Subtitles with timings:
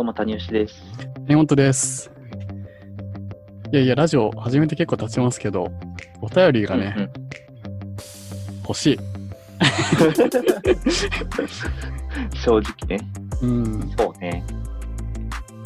[0.00, 0.82] どうも、谷吉です。
[1.28, 2.10] え、本当です。
[3.70, 5.70] いやいや、ラジオ始めて結構経ちますけど、
[6.22, 7.12] お便りがね、うんうん
[8.66, 8.98] 欲しい。
[12.42, 12.98] 正直ね。
[13.42, 14.42] うん、そうね。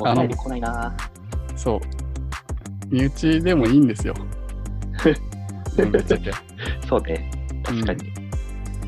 [0.00, 0.96] おあの便り来ないな。
[1.54, 1.80] そう。
[2.92, 4.14] 身内でもいいんですよ。
[5.78, 6.32] うんぶっちゃけ。
[6.88, 7.30] そうね。
[7.62, 8.12] 確かに。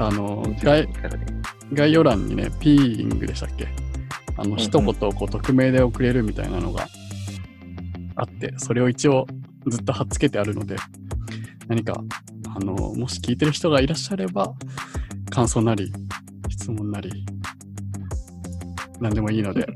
[0.01, 1.25] あのうん概、からね
[1.73, 3.86] 概要欄にね、ピーイングでしたっけ？
[4.37, 6.89] あの、ん一言こう匿名で送れるみたいなのが
[8.17, 9.27] あって、それを一応
[9.67, 10.77] ずっと貼っつけてあるので、
[11.69, 12.03] 何か、
[12.55, 14.55] あの、もし聞いてる人がいらっしゃれば、
[15.31, 15.93] 感想なり、
[16.49, 17.25] 質問なり、
[19.01, 19.67] 何でもいいので、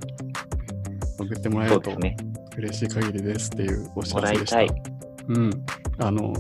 [1.19, 1.93] 送ってもらえると。
[2.57, 4.61] 嬉しい限りですっていうお知もらせでした。
[5.29, 5.51] うん。
[5.99, 6.35] あの、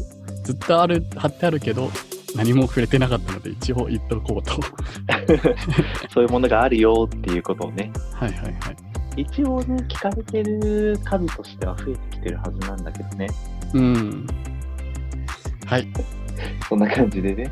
[0.44, 1.90] ずっとある、貼ってあるけど、
[2.34, 4.54] 何も触れてなかったので、一応言っとこうと。
[6.12, 7.90] そういうものがあるよっていうことをね。
[8.14, 8.54] はいはいはい。
[9.16, 13.26] 一応ね、聞かれてる数としては増えてきてるはずなんだけどね。
[13.74, 14.26] うん。
[15.66, 15.86] はい、
[16.68, 17.50] そんな感じでね。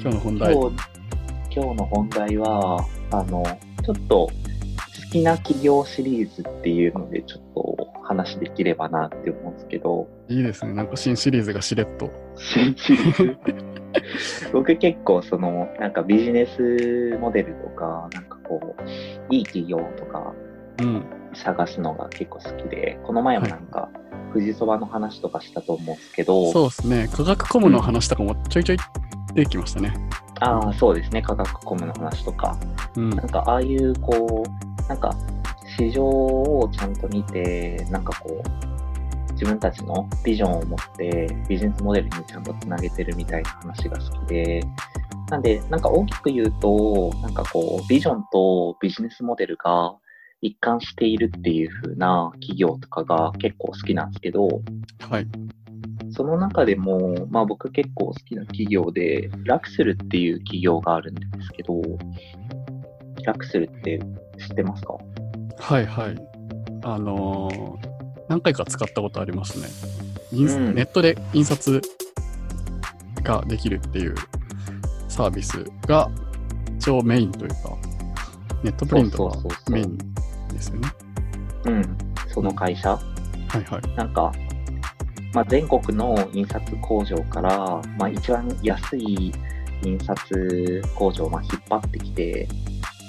[0.00, 0.54] 今日の本題。
[0.54, 0.76] 今日、
[1.54, 3.42] 今日の本題は、あの、
[3.84, 4.30] ちょっと好
[5.10, 10.72] きな企業シリーズっていうので、ちょっと話できればなって思うんですけど、いいですね。
[10.72, 12.10] なんか新シリーズがしれっと。
[12.36, 13.69] 新シリーズ？
[14.52, 20.32] 僕結構そのなんかビジネスモデルとかなんかこういい企業とか
[20.80, 21.04] うん。
[21.34, 23.88] 探すのが結構好きでこの前もなんか
[24.32, 27.08] 富士そばの話とかしたと思うんですけど、そうですね。
[27.12, 28.78] 科学コムの話とかもちょいちょい
[29.34, 29.92] 出てきましたね。
[30.40, 32.56] ああそうですね科学コムの話とか
[32.96, 33.10] うん。
[33.10, 35.14] なんかああいうこうなんか
[35.76, 38.69] 市場をちゃんと見てなんかこう
[39.40, 44.62] 自分たちのビジョンを持ってビジネスモデルにちゃんとつなげてるみたいな話が好きで
[45.30, 49.94] なんでなんか大きく言うとなんかこうビジョンとビジネスモデルが
[50.42, 54.46] 一貫しているっていう風な企業とかが結構好きなんですけど
[55.08, 55.26] はい。
[56.12, 61.80] その中でも、まあ僕結構好きな企業で、ラクスルっていう企業があるんですけど、
[63.24, 64.00] ラクスルって
[64.36, 64.94] 知ってますか？
[65.58, 66.16] はいはい。
[66.82, 67.89] あのー
[68.30, 69.66] 何回か使ったことありますね。
[70.32, 71.82] インスうんネットで印刷
[73.24, 74.14] ができるっていう
[75.08, 76.08] サービスが
[76.78, 77.56] 一応メインというか、
[78.62, 79.98] ネットプリントがそうそうそうそうメイン
[80.52, 80.88] ですよね。
[81.64, 81.98] うん。
[82.32, 83.00] その会社は
[83.58, 83.96] いはい。
[83.96, 84.32] なんか、
[85.34, 89.32] まあ、全国の印刷工場から、まあ、一番安い
[89.82, 92.48] 印刷工場をまあ引っ張ってきて、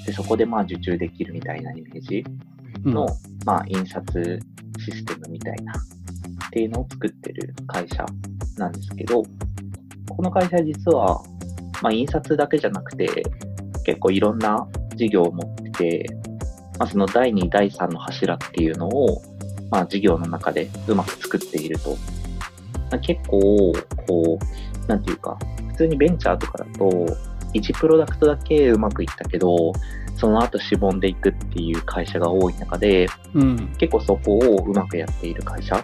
[0.08, 2.26] でそこでまあ受注できるみたいなイメージ
[2.86, 3.06] うんの、
[3.46, 4.40] まあ、印刷
[4.82, 8.06] システムみたいな、っていうのを作ってる会社
[8.58, 9.24] なんですけど、
[10.10, 11.22] この会社実は、
[11.82, 13.24] まあ、印刷だけじゃなくて、
[13.86, 16.06] 結構いろんな事業を持ってて、
[16.78, 19.22] まあ、その第2、第3の柱っていうのを、
[19.70, 21.98] まあ、事業の中でうまく作っていると。
[22.92, 23.40] まあ結構、
[24.06, 25.38] こう、なんていうか、
[25.70, 26.90] 普通にベンチャーとかだと、
[27.54, 29.72] 1プロダクトだけうまくいったけど、
[30.22, 33.74] その後しぼんでいくっていう会社が多い中で、うん。
[33.80, 35.84] 結構そこをうまくやっている会社。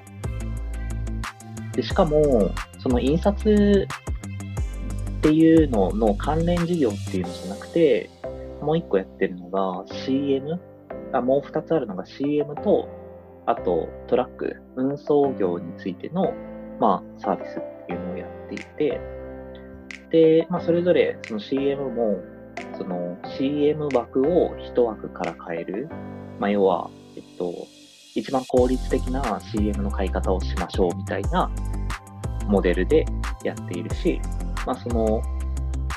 [1.74, 3.88] でしかも、その印刷
[5.18, 8.12] っていうのの関連事業っていうのじゃなくて、
[8.62, 10.62] もう一個やってるのが CM、
[11.14, 12.88] あもう二つあるのが CM と、
[13.48, 16.32] あとトラック、運送業についての、
[16.80, 19.02] まあ、サービスっていうのをやっていて、
[20.12, 22.37] で、まあ、それぞれその CM も、
[22.78, 25.90] その CM 枠を一枠から変える、
[26.40, 27.54] まあ、要は、えっと、
[28.16, 31.50] 一番効率的な CM の買い方をしましょうみたいな
[32.48, 33.06] モデルで
[33.44, 34.22] やっているし、
[34.66, 35.22] まあ、その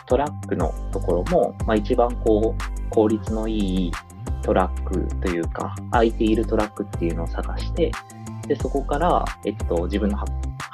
[0.07, 3.93] トラックのところも、まあ、一番こう効率のいい
[4.43, 7.93] トラックというか、空いているトラックっていうのを探して、
[8.49, 10.19] でそこから、えっと、自分の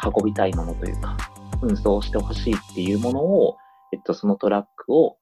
[0.02, 1.16] 運びたいものというか、
[1.60, 3.56] 運送してほしいっていうものを、
[3.92, 5.16] えっと、そのトラックを、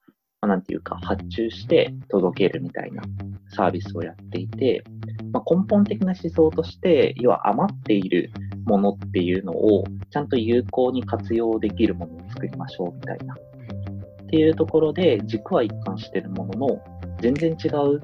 [0.44, 3.02] まあ、なんていうか、発注して届けるみたいな
[3.48, 4.84] サービスをやっていて、
[5.32, 8.30] まあ、根本的な思想として、要は余っている
[8.66, 13.34] ものっていうのをちゃんと有効に活用できるものを作りましょうみたいな。
[13.34, 16.84] っていうところで軸は一貫してるものの、
[17.22, 18.02] 全然違う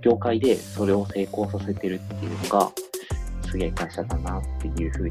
[0.00, 2.72] 業界でそれを成功させてるっていうのが、
[3.50, 5.10] すげえ会社だなっていうふうに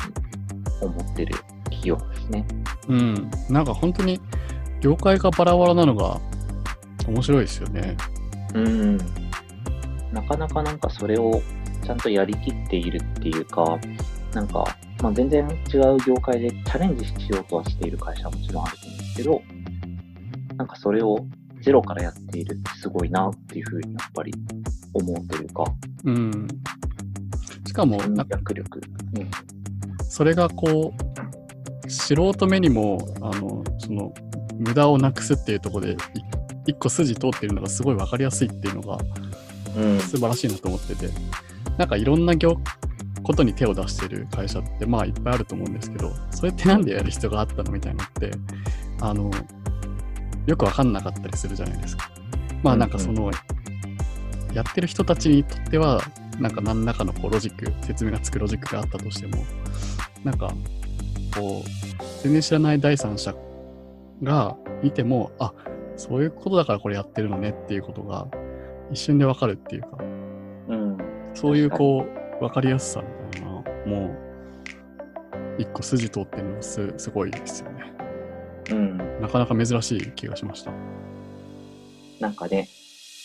[0.82, 1.36] 思ってる
[1.66, 2.48] 企業ですね。
[2.88, 3.32] うん。
[3.48, 4.20] なんか本当に
[4.82, 6.20] 業界がバラバラなのが
[7.08, 7.96] 面白いですよね。
[8.54, 8.98] うん。
[10.12, 11.42] なかなかなんかそれを
[11.84, 13.80] ちゃんとやりきっているっていうか、
[14.34, 14.66] なんか、
[15.02, 19.42] まあ、全然違う業界でチャレンジしようとはしている会社はもちろんあると思うんですけど、
[20.58, 21.26] なんかそれを
[21.62, 24.34] ゼロからやっているってすごいなっていうふうにやっぱり
[24.94, 25.64] 思うというか、
[26.04, 26.48] うん。
[27.66, 28.82] しかも、戦なんか略力。
[29.16, 29.32] うん
[30.12, 30.94] それがこ
[31.86, 34.14] う、素人目にも、あの、その、
[34.62, 35.96] 無駄をなくすっていうところで、い
[36.68, 39.00] 一個筋通ってるのがすごい分かりやすいっていうのが
[39.76, 40.00] うん。
[40.00, 41.10] 素晴らしいなと思ってて、
[41.78, 42.58] なんかいろんな業
[43.24, 48.32] ことに手を出してる会社ってまあいっぱいあると思うんですけど、それってなんでやる必要があったのみたいなのって、
[49.00, 49.32] あの、
[50.48, 52.10] よく分かんなかったりするじゃないですか。
[52.64, 53.32] まあなんかその、
[54.54, 56.02] やってる人たちにとっては、
[56.40, 59.44] なんか何らかのこうロジック、説明がつくロジックがあったとしても、
[60.24, 60.54] なんか、
[61.36, 63.34] こう、全然知らない第三者
[64.24, 65.54] が見ても、あ、
[65.96, 68.28] そういうことだからこれやってるのねっていうことが
[68.92, 69.98] 一瞬でわかるっていうか、
[70.70, 70.98] うん。
[71.34, 72.06] そういうこ
[72.40, 74.12] う、わかりやすさみたいなもう、
[75.58, 77.94] 一個筋通ってるのすすごいですよね。
[78.72, 78.98] うん。
[79.22, 80.72] なかなか珍しい気がしました。
[82.20, 82.68] なんかね、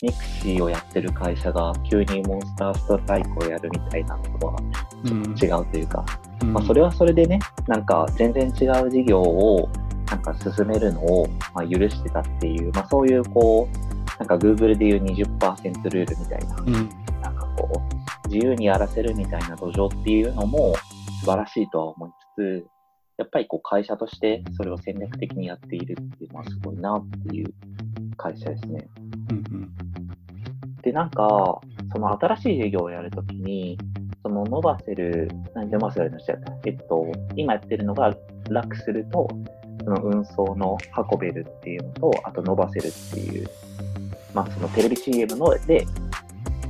[0.02, 4.56] mixi をやってる会社が急にモンスターストライクをやるみたいなのとは
[5.04, 5.34] うん。
[5.40, 6.04] 違うというか、
[6.42, 9.68] うんまあ、それはそれでね、なんか全然違う事業を
[10.10, 16.72] なんか進めるのをまあ許してたっていう、まあ、そういうこう、なんか Google でいう20%ルールみたいな、うん。
[17.20, 17.82] なんかこ
[18.24, 20.74] う、自由にやらせるみたいな土壌っていうのも
[21.20, 22.66] 素晴らしいとは思いつつ、
[23.18, 27.54] やっぱりこう会社としてそれを戦略的にやっているっていうのはすごいなっていう
[28.16, 28.88] 会社ですね。
[29.30, 29.70] うん。
[30.82, 31.60] で、なんか、
[31.92, 33.76] その新しい事業をやるときに、
[34.22, 36.52] その伸ばせる、何で伸ばせるのしちゃった。
[36.64, 38.14] えっと、今やってるのが
[38.50, 39.55] 楽すると、そ
[39.90, 40.76] の運送の
[41.10, 43.48] 運べるっていうのと、あと伸ばせるっていう、
[44.34, 45.86] まあそのテレビ CM ので、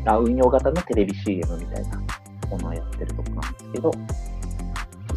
[0.05, 2.01] あ運用型のテレビ CM みたいな
[2.51, 3.91] ものをやってるとこなんですけど、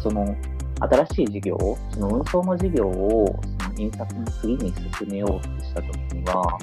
[0.00, 0.36] その
[0.80, 6.58] 新しい事業を、その運送の事業をその印刷の次に進めようとしたときには、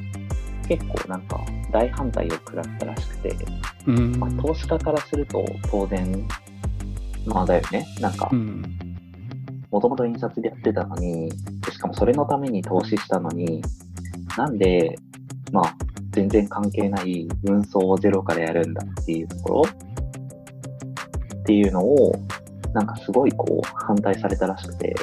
[0.67, 1.39] 結構なんか
[1.71, 3.35] 大反対を食らったらしくて、
[3.85, 4.19] うん。
[4.19, 6.27] まあ、投資家からすると当然、
[7.25, 7.85] まあだよね。
[7.99, 8.63] なんかう、ん。
[9.77, 11.31] もともと印刷でやってたのに、
[11.71, 13.61] しかもそれのために投資したのに、
[14.35, 14.97] なんで、
[15.51, 15.75] まあ、
[16.09, 19.61] 全然関係ない運送をゼロからやるんだっていうところ？
[19.61, 22.11] っていうのを、
[22.73, 24.95] なんかすごいこう反対されたらしくて、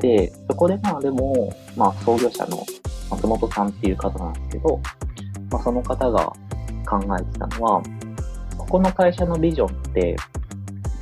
[0.00, 2.66] で、そこでまあでも、まあ創業者の
[3.10, 4.80] 松本さんっていう方なんですけど、
[5.52, 6.32] まあその方が
[6.84, 7.80] 考えてたのは、
[8.56, 10.16] ここの会社のビジョンって、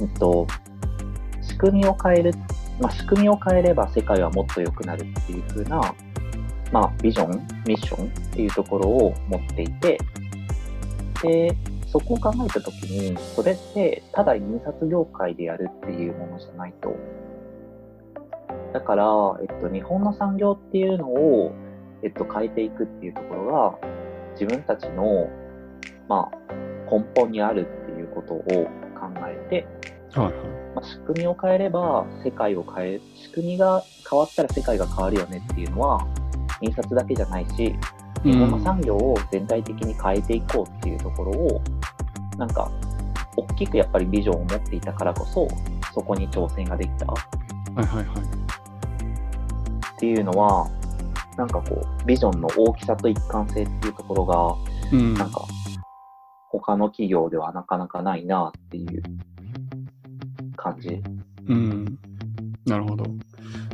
[0.02, 0.46] えっと、
[1.66, 2.32] 組みを変える、
[2.80, 5.94] まあ、仕組みを変えれば世界はもっと良くなるっていう風な、
[6.72, 7.30] まあ、ビジョン、
[7.66, 9.98] ミッションっていうところを持っていて、
[11.22, 16.94] で、そこを考えたときに、それってただ印刷業界でやるっていうものじゃないと。
[18.72, 19.04] だから、
[19.40, 21.52] えっと、日本の産業っていうのを、
[22.02, 23.78] えっと、変えていくっていうところが、
[24.32, 25.28] 自分たちの、
[26.08, 26.54] まあ、
[26.90, 29.66] 根本にあるっていうことを考えて、
[30.12, 30.65] はいはい。
[30.76, 36.06] まあ、仕組みを変えれば世界を変え、仕組みが変わったら世界が変わるよねっていうのは、
[36.60, 37.74] 印刷だけじゃないし、
[38.22, 41.62] 日本の産業を全体的に変えていこうっていうところを、
[42.36, 42.70] なんか、
[43.36, 45.48] 大きくやっぱりビジョンを持っていたからこそ、
[45.94, 48.14] そこに挑戦ができたっはいはいは
[49.96, 49.98] い。
[49.98, 50.68] ていうのは、
[51.38, 54.54] なんかこう、ビジョンの大きさと一貫性っていうところが、
[54.92, 55.14] うん。
[55.14, 55.42] なんか、
[56.50, 59.02] 他の企業ではなかなかないなっていう
[60.72, 61.02] 感じ。
[61.48, 61.98] うん。
[62.66, 63.04] なるほど。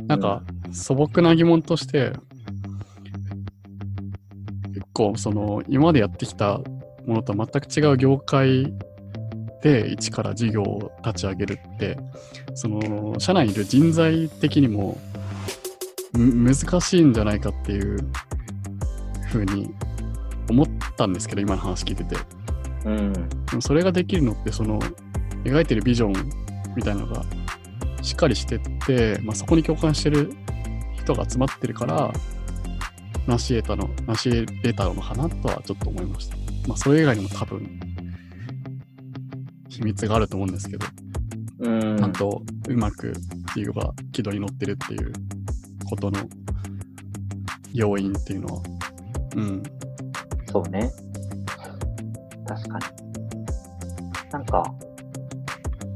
[0.07, 2.13] なんか、素朴な疑問として、
[4.73, 6.59] 結構、その、今までやってきた
[7.05, 8.73] ものとは全く違う業界
[9.61, 11.97] で一から事業を立ち上げるって、
[12.53, 14.97] その、社内にいる人材的にも、
[16.13, 17.97] む難しいんじゃないかっていう
[19.29, 19.73] ふうに
[20.47, 22.15] 思ったんですけど、今の話聞いてて。
[22.85, 23.13] うん。
[23.13, 24.79] でもそれができるのって、その、
[25.43, 26.42] 描いてるビジョン
[26.75, 27.23] みたいなのが
[28.01, 30.33] しっかりしてって、まあ、そこに共感してる
[30.97, 32.13] 人が集まってるから、
[33.27, 36.37] 成し得たの、成し得たのかなとはちょっと思いました。
[36.67, 37.79] まあ、それ以外にも多分、
[39.69, 40.85] 秘密があると思うんですけど、
[41.59, 41.97] うん。
[41.97, 45.13] ちゃんとうまくっていうが軌道に乗ってるっていう
[45.89, 46.19] ことの
[47.73, 48.61] 要因っていうのは、
[49.35, 49.63] うん、
[50.51, 50.91] そうね。
[52.45, 52.85] 確かに。
[54.31, 54.63] なんか、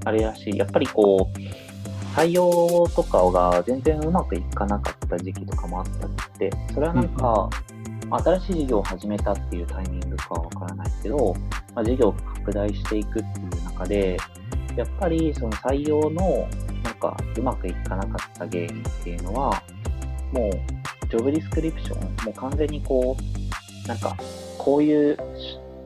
[0.08, 0.58] あれらしい。
[0.58, 7.50] やっぱりこう、採用とかが全然うまくいかなかった時期とかもあったって、それはなんか、
[8.10, 11.36] 新しい事業を始めたっていうタイミングかはわからないけど、
[11.76, 14.18] まあ、事業を拡大していくっていう中で、
[14.78, 16.48] やっぱりその採用の
[16.84, 19.62] なんかうまくいかなかった原因っていうのは、
[20.32, 20.52] もう
[21.10, 23.18] ジョブディスクリプション、もう完全にこ
[23.86, 24.16] う、なんか
[24.58, 25.18] こういう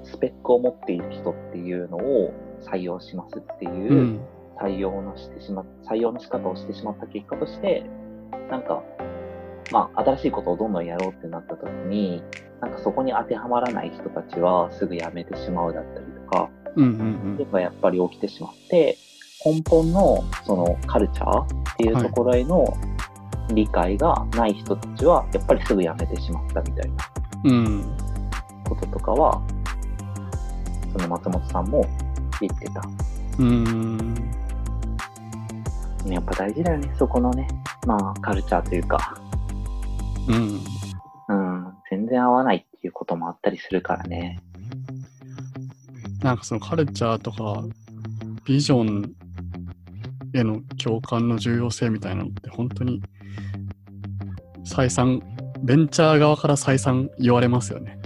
[0.03, 4.19] スペックを持っている人っていうのを採用しますっていうう、ん。
[4.61, 7.83] 採用のしてしま、採用の仕方をしてしまった結果として、
[8.49, 8.83] なんか、
[9.71, 12.21] まあ、新しいことをどんどんやろうってなった時に、
[12.61, 18.97] なんかそこに当てはまらない人たちはすぐ辞めてしまうだったりとか、うんうやっぱり起きてしまって、
[19.43, 22.65] 根本のそのカルチャーっていうところへの
[23.53, 26.97] 理解がない人たちは、やっぱりすぐ辞めてしまったみたいな。
[28.69, 29.41] こととかは、
[30.93, 31.85] その松本さんも
[32.47, 32.81] 言ってた。
[33.39, 34.31] うん。
[36.05, 37.47] やっぱ大事だよね、そこのね、
[37.85, 39.15] まあカルチャーというか、
[40.27, 40.59] うん。
[41.29, 44.39] うん、全然合わないっていうこともあったりするからね。
[46.21, 47.63] なんかそのカルチャーとか、
[48.45, 49.13] ビジョン
[50.33, 53.01] への共感の重要性みたいなのって本当に
[54.63, 55.21] 再三、
[55.61, 57.99] ベンチャー側から再三言われますよね。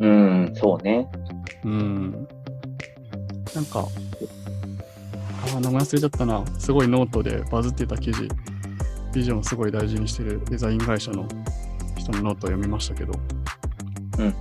[0.00, 1.08] うん、そうね。
[1.64, 2.28] うん。
[3.54, 6.44] なんか、あー、名前忘れちゃったな。
[6.58, 8.28] すごいノートでバズってた記事、
[9.12, 11.26] ビジョンをすごい大事にしてるデザイン会社の
[11.96, 13.12] 人のノートを読みましたけど、
[14.18, 14.34] うん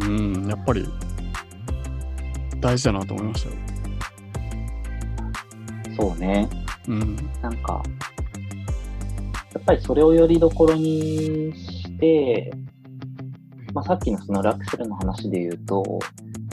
[0.00, 0.42] うん。
[0.44, 0.86] うん、やっぱり
[2.60, 3.56] 大事だなと思いましたよ。
[5.96, 6.48] そうね。
[6.88, 7.16] うん。
[7.42, 7.82] なんか、
[9.54, 12.52] やっぱりそれをよりどころにして、
[13.74, 15.98] まあ、さっきのそのラクスルの話で言うと、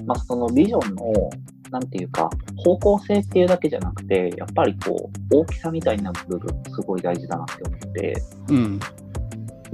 [0.06, 1.30] まあ、そのビジョンの、
[1.72, 8.80] なんていうか、方向性っていうだけじゃなくて、やっぱりこう、大きさみたいな部分すごい大事だなって思って、うん。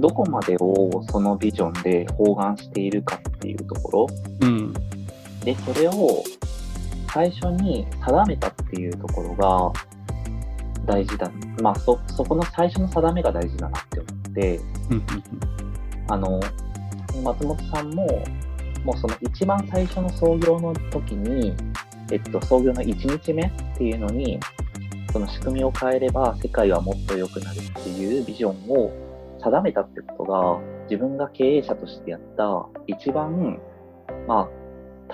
[0.00, 4.06] どこまでをそのビジョンで包含しているかっていうところ、
[4.40, 4.72] うん。
[5.44, 6.24] で、それを
[7.12, 9.72] 最初に定めたっていうところが
[10.86, 11.30] 大事だ。
[11.60, 14.60] まあ、そ、そこの最初の定めが大事だなって思って、
[14.90, 15.02] うん。
[16.08, 16.40] あの、
[17.22, 18.06] 松本さんも、
[18.84, 21.54] もうその一番最初の創業の時に、
[22.10, 24.40] えっと、創業の1日目っていうのに、
[25.12, 28.90] その仕組みを変えれば世界はもっと良くなるっていうビジョンを
[29.40, 33.60] 定めたってことが、自分が経営者としてやった一番、
[34.26, 34.48] まあ、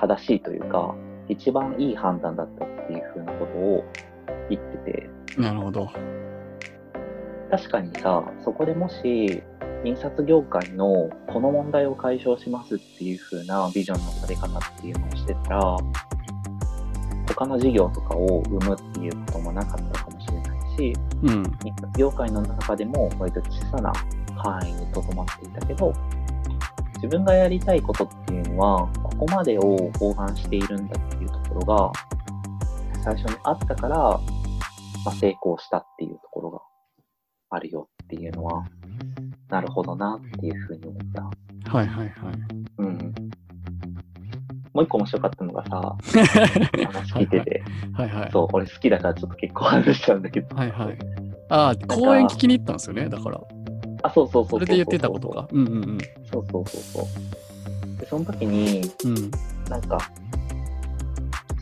[0.00, 0.94] 正しいというか、
[1.28, 3.84] 一番いい判断だったっていうふうなことを
[4.48, 5.88] 言ってて、なるほど。
[7.50, 9.42] 確かにさ、そこでもし、
[9.84, 15.76] 印刷業界のこの問題を解消しますっていう風なビジョンの立て方っていうのをしてたら、
[17.28, 20.92] 他の事業とかを生むっていうこともなかったかもしれないし、
[21.22, 21.30] うん。
[21.64, 23.92] 印刷業界の中でも割と小さな
[24.36, 25.92] 範囲にとどまっていたけど、
[26.96, 29.62] 自分がやりたいことっていうのは、ここまでを
[30.00, 31.92] 包含しているんだっていうところが、
[33.04, 34.20] 最初にあったから、ま
[35.06, 36.60] あ、成功したっていうところが
[37.50, 38.64] あるよっていうのは、
[39.48, 41.12] なるほどなっていうふうに思っ
[41.64, 41.70] た。
[41.70, 42.34] はいはいはい。
[42.78, 43.14] うん。
[44.74, 45.96] もう一個面白かったのがさ、
[46.86, 47.62] 話聞いてて、
[47.92, 48.30] はいはい。
[48.32, 50.98] そう、俺好きだからちょっと結構話しちゃうんだけど、はいはい。
[51.48, 53.40] ああ、公演聞きに行ったんですよね、だから。
[54.02, 55.48] あ、そうそうそうそれで言ってたことか。
[55.50, 55.98] うんうんうん。
[56.30, 58.00] そうそうそうそう。
[58.00, 59.14] で、その時に、うん。
[59.70, 59.98] なんか、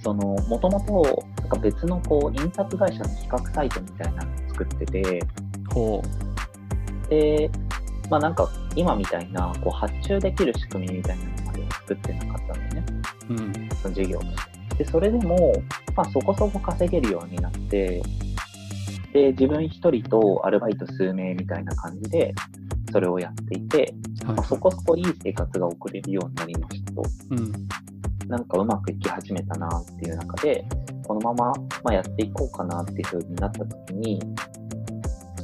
[0.02, 5.22] その、もともと、なんか別のこう、印刷会社の比較サイトみたいなのを作ってて、
[5.72, 6.02] ほ
[7.08, 7.50] で、
[8.10, 12.84] まあなんか、今みたいな、こう、発注できる仕組みみたいなのまでは作ってなかったのね、
[13.30, 13.32] う。
[13.32, 13.68] うん。
[13.82, 14.36] その事業とし
[14.76, 14.84] て。
[14.84, 15.52] で、それでも、
[15.96, 18.02] まあそこそこ稼げるようになって、
[19.12, 22.34] で、自分一人とアルバイト数名みたいな感じで、
[22.92, 23.94] それをやっていて、
[24.24, 27.02] はいまあ、そこそこいい生活が送れるようになりましたと。
[27.30, 27.52] うん。
[28.28, 30.64] なんかうまくいき始めたなっていう中で、
[31.06, 31.52] このまま、
[31.84, 34.20] まあ、やっていこうかなっていう風になった時に、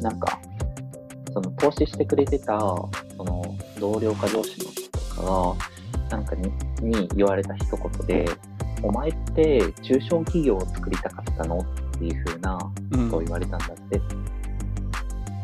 [0.01, 0.41] なんか、
[1.33, 2.91] その投資してくれてた、そ
[3.25, 8.27] の同僚か上司の人とかが、なんかにに言われた一言で、
[8.83, 11.65] お前って中小企業を作りたかったのっ
[11.99, 12.59] ていう風な
[12.93, 13.05] うん。
[13.07, 14.01] ことを言われたんだって。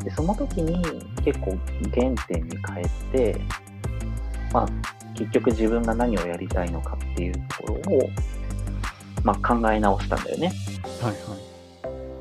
[0.03, 0.81] で、その時に
[1.23, 1.57] 結構
[1.93, 3.41] 原点に変えて、
[4.53, 4.67] まあ、
[5.15, 8.09] 結局自分が何をやりたいのかっていうところを、
[9.23, 10.51] まあ、考え直したんだよね。
[11.01, 11.13] はいは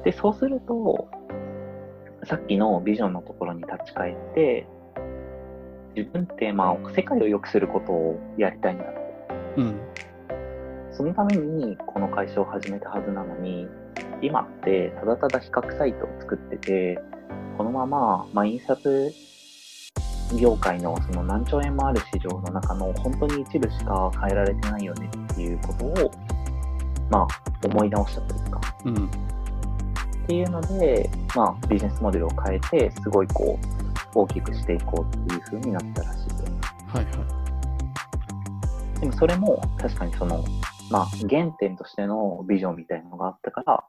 [0.02, 0.04] い。
[0.04, 1.08] で、そうすると、
[2.28, 4.66] さっきのビジョンのところに立ち返って、
[5.96, 9.00] 自分って、まあ、世界を良くすることをやりたいんだって。
[9.56, 9.80] うん。
[10.92, 13.66] そのためにこの会社を始めたはずなのに、
[14.20, 17.00] 今ってただただ比較サイトを作ってて、
[17.56, 19.10] このまま、まあ、印刷
[20.38, 26.10] 業界のその何兆円もある市場の中の本当に一部しか変えられてないよねっていうことを、
[27.08, 29.10] まあ、思い直したというか、うん。
[30.28, 33.58] っていうので、まあ、ビジネスモデルを変えて、すごいこ
[34.14, 36.44] う、大きくしていこうっていう風になったらしいです。
[36.88, 37.38] はいは
[39.00, 40.44] でもそれも確かにその、
[40.90, 43.84] まあ原点としてのビジョンみたいなのがあったから、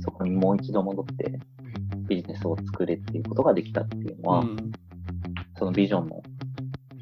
[0.00, 1.38] そこにもう一度戻って
[2.08, 4.56] ビジネスを作れっていうことができたっていうのは、うん
[5.58, 6.22] そのビジョンの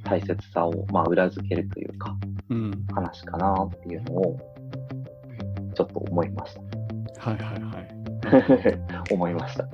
[0.02, 2.16] 大切さを、まあ、裏付けるというか、
[2.48, 2.86] うん。
[2.94, 4.38] 話かなっていうのを、
[5.74, 7.30] ちょっと思いました。
[7.30, 7.95] はいはいはい。
[9.10, 9.66] 思いました。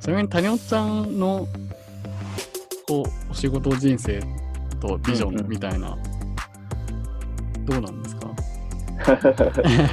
[0.00, 1.46] ちなみに谷尾ちゃんの
[2.86, 4.20] こうお仕事人生
[4.80, 5.96] とビジョうんうんンみたいな、
[7.64, 8.28] どうなんですか？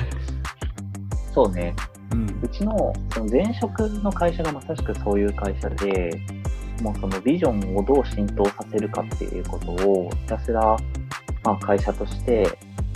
[1.34, 1.74] そうね。
[2.12, 6.12] うんうちのその前職の会社がまさしくそういう会社で、
[6.82, 10.62] もうそのビジョンをどう浸透させるかっていうことをひたすら、
[11.44, 12.48] まあ、会社として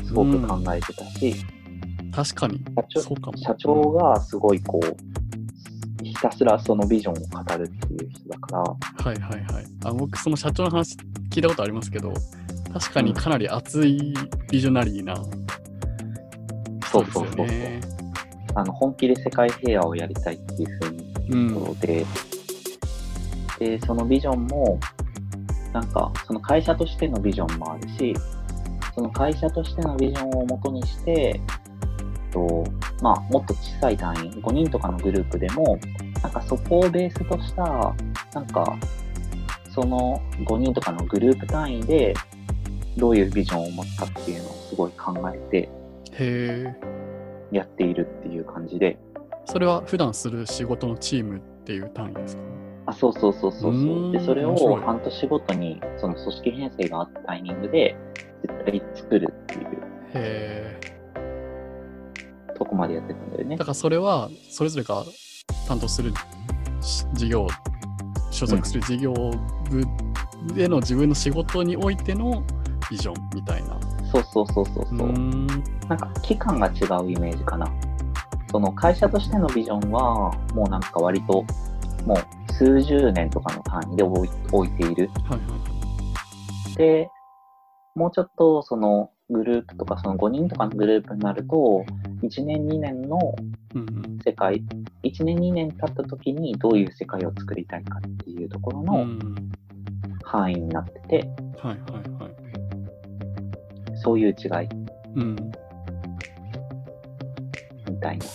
[0.05, 1.35] すごく考えてたし、
[2.11, 2.61] 確かに。
[2.89, 3.37] 社長。
[3.37, 9.65] 社長がすごいこう、ひたすらそのビジョンを語るっていう人だから、はいはいはい。
[9.85, 10.95] あ僕、その社長の話
[11.29, 12.13] 聞いたことありますけど、
[12.73, 14.13] 確かにかなり熱い
[14.51, 15.15] ビジョナリーな。
[16.89, 17.27] 人ですよそうそう。
[17.37, 17.81] そうね。
[18.55, 22.05] あの本気で世界平和をやりたいっていうふうにうんところで、
[23.59, 24.79] で、そのビジョンも、
[25.73, 28.15] なんか、その会社としてのビジョンもあるし、
[28.95, 31.39] その会社としてのビジョンをもとにして、
[32.31, 32.63] と
[33.01, 35.79] まあ、もっと小さい単位、5人とかのグループでも、
[36.21, 37.95] なんかそこをベースとした、
[38.33, 38.77] なんか、
[39.73, 42.13] その5人とかのグループ単位で、
[42.97, 45.69] どういうビジョンを持つかっていうのをすごい考えてへ
[46.19, 46.75] え。
[47.51, 48.97] やっているっていう感じで、
[49.45, 52.41] それは普段する仕事のチームっていう単位ですか？
[52.87, 53.73] あ、そうそうそうそうそう。
[53.73, 57.95] んで、それを半年ごとに、その組織編成があったタイミングで、
[58.41, 59.69] 絶対作るっていうへ
[60.15, 60.79] え。
[62.79, 63.65] までやってたんだよねだ。
[63.65, 65.03] からそれはそれぞれが
[65.67, 66.11] 担当する
[66.81, 67.47] し事業、
[68.31, 69.83] 所属する事業部
[70.53, 72.43] での自分の仕事においての
[72.89, 73.79] ビジョンみたいな。
[74.11, 75.11] そうそうそうそうそうう。
[75.11, 75.47] ーん
[75.87, 77.71] なんか期間が違うイメージかな。
[78.51, 81.45] その会社としてのビジョンは、もうなんか割と、
[82.05, 85.09] もう数十年とかの単位で置い置いている。
[85.25, 85.45] はいは
[86.73, 86.77] い。
[86.77, 87.09] で、
[87.95, 91.85] もうちょっとそのグループとか、その5人とかのグループになると、
[92.21, 93.17] 1年2年の
[93.75, 94.61] うんうん世界、
[95.03, 99.19] 1年2年経った時にどういう世界を作りたいかっていうところうのん
[100.25, 101.29] 範囲になってて、
[101.61, 102.31] はいはいはい。
[103.95, 104.67] そういう違い
[105.15, 105.35] うん。
[107.89, 108.25] みたいな。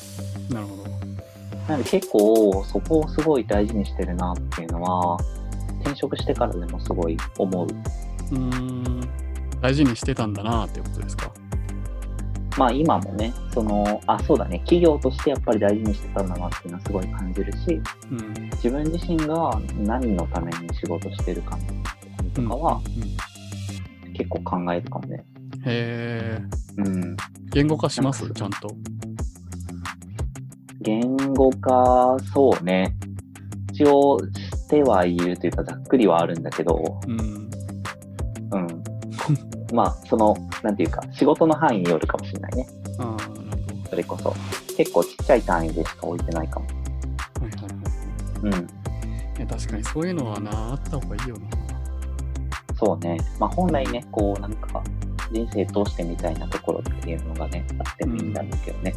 [0.55, 0.85] なるほど。
[1.68, 5.18] なので結構そこをすごい大事にしてるなっていうのは、
[5.81, 7.66] 転職してからでもすごい思う。
[7.66, 9.01] うーん。
[9.61, 11.31] 大事にしてたんだなってことですか？
[12.57, 18.51] まあ今もね、その、あ、そうだね、企業としてやっぱり大事にしてたんだなっていうのはすごい感じるし、うん。
[18.53, 21.59] 自分自身が何のために仕事してるか
[22.35, 23.17] とかはうんうん
[24.14, 25.25] 結構考えるかもね。
[25.64, 26.43] へえ。
[26.77, 27.17] うん。
[27.51, 28.31] 言語化します？
[28.31, 28.69] ちゃんと。
[30.81, 32.95] 言語化、そうね。
[33.73, 37.19] 一応してはいるというかざっくりはあるんだけど、うん。
[38.53, 38.84] うん。
[39.75, 42.67] まあ、その、なんていうか、仕事の範囲によるかもしれないね。
[42.99, 43.91] ああ、なるほど。
[43.91, 44.35] それこそ。
[44.77, 46.67] 結構ちっちゃい単位でしか置いてないかも。
[46.67, 48.61] はいはいはい。
[48.61, 48.69] うん。
[49.37, 51.49] いや確かにそういうのはな、あった方がいいよな。
[52.77, 53.19] そうね。
[53.41, 54.83] まあ本来ね、こうなんか
[55.33, 58.95] 人生通してみたいなところっていうのがね、あってもいいんだろうけどね。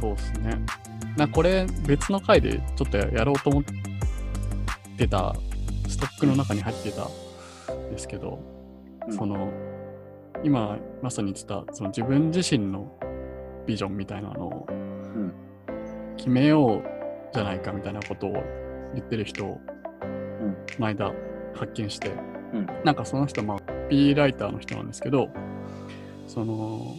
[0.00, 0.56] そうですね。
[1.16, 3.62] なこれ別の回でちょっとやろうと思っ
[4.96, 5.34] てた
[5.88, 7.06] ストックの中に入ってた
[7.72, 8.60] んですけど、うん
[9.12, 9.50] その
[10.44, 12.92] 今まさに言ってたその自分自身の
[13.66, 14.66] ビジョンみたいなのを
[16.16, 16.82] 決めよう
[17.32, 18.32] じゃないかみたいなことを
[18.94, 19.60] 言ってる人を
[20.02, 20.04] う
[20.44, 20.56] ん。
[20.78, 21.12] 前田
[21.54, 22.08] 発見して、
[22.52, 25.28] うんなんかその人まあ P ライターの人なんですけど
[26.26, 26.96] その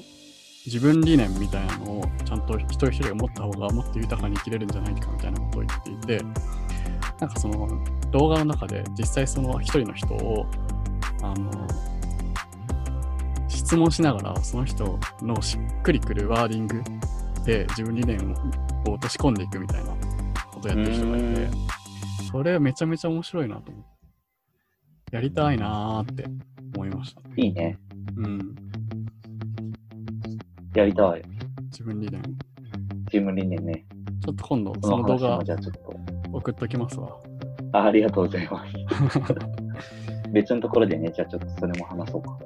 [0.65, 6.23] 自分理念みたいなのをちゃんと一人一人が持った方がもっと豊かに生きれるんじゃないかみたいなことを言っていて
[7.19, 7.67] なんかその
[8.11, 10.45] 動画の中で実際その一人の人を
[11.23, 11.67] あの
[13.71, 16.83] 質問しながらその人のしっくりくるワーディング
[17.45, 18.19] で自分理念
[18.85, 19.91] を落とし込んでいくみたいな
[20.51, 21.51] ことをやってる人がいてうん
[22.29, 23.83] それめちゃめちゃ面白いなと思っ
[25.09, 26.25] てやりたいなーって
[26.75, 27.21] 思いました。
[27.37, 27.77] いいね。
[28.17, 28.55] うん。
[30.75, 31.21] やりたい。
[31.71, 32.21] 自分理念。
[33.09, 33.85] チーム理念ね。
[34.21, 35.39] ちょっと今度その動画。
[36.33, 37.09] 送っときますわ。
[37.71, 38.73] あありがとうございます。
[40.33, 42.37] 別のところでね、じゃあちょっとそれも話そうか。